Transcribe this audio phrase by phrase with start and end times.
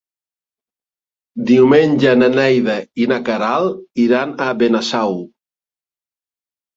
[1.49, 5.15] Diumenge na Neida i na Queralt iran a Benasau.